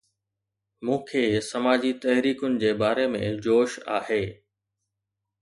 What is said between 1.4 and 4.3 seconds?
سماجي تحريڪن جي باري ۾ جوش آهي